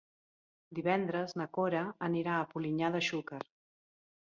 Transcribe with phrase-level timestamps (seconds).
[0.79, 3.43] Divendres na Cora anirà a Polinyà de Xúquer.